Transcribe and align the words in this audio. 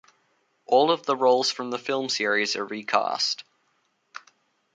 All 0.65 0.89
of 0.89 1.05
the 1.05 1.15
roles 1.15 1.51
from 1.51 1.69
the 1.69 1.77
film 1.77 2.09
series 2.09 2.55
are 2.55 2.65
recast. 2.65 3.43